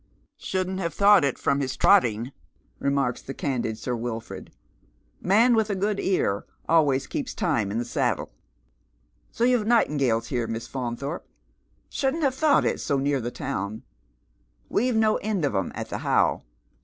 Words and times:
"Shouldn't 0.35 0.79
have 0.79 0.95
thought 0.95 1.23
it 1.23 1.37
from 1.37 1.59
his 1.59 1.77
tiotting," 1.77 2.31
remarks 2.79 3.21
the 3.21 3.35
candid 3.35 3.77
Sir 3.77 3.95
Wilford." 3.95 4.51
Man 5.21 5.53
with 5.53 5.69
a 5.69 5.75
good 5.75 5.99
ear 5.99 6.43
always 6.67 7.05
keeps 7.05 7.35
time 7.35 7.69
in 7.69 7.77
the 7.77 7.85
saddle. 7.85 8.31
So 9.31 9.43
you've 9.43 9.67
nightingales 9.67 10.29
here, 10.29 10.47
Miss 10.47 10.67
Faunthorpe? 10.67 11.27
Shouldn't 11.87 12.23
have 12.23 12.33
thought 12.33 12.65
it, 12.65 12.79
so 12.79 12.97
near 12.97 13.21
the 13.21 13.29
town. 13.29 13.83
We've 14.69 14.95
no 14.95 15.17
end 15.17 15.45
of 15.45 15.53
'em 15.53 15.71
at 15.75 15.89
the 15.91 15.99
How. 15.99 16.41